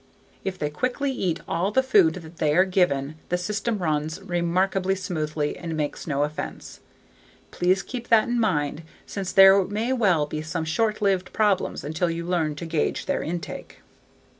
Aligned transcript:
_If 0.43 0.57
they 0.57 0.71
quickly 0.71 1.11
eat 1.11 1.41
all 1.47 1.69
the 1.69 1.83
food 1.83 2.15
that 2.15 2.37
they 2.37 2.55
are 2.55 2.65
given 2.65 3.17
the 3.29 3.37
system 3.37 3.77
runs 3.77 4.19
remarkably 4.19 4.95
smoothly 4.95 5.55
and 5.55 5.77
makes 5.77 6.07
no 6.07 6.23
offense. 6.23 6.79
Please 7.51 7.83
keep 7.83 8.07
that 8.07 8.27
in 8.27 8.39
mind 8.39 8.81
since 9.05 9.31
there 9.31 9.63
may 9.63 9.93
well 9.93 10.25
be 10.25 10.41
some 10.41 10.65
short 10.65 11.03
lived 11.03 11.31
problems 11.33 11.83
until 11.83 12.09
you 12.09 12.25
learn 12.25 12.55
to 12.55 12.65
gauge 12.65 13.05
their 13.05 13.21
intake. 13.21 13.81